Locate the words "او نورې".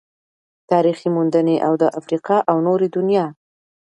2.49-2.87